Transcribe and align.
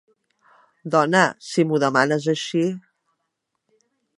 Dona, 0.95 1.21
si 1.49 1.65
m'ho 1.71 1.81
demanes 1.83 2.27
així... 2.35 2.65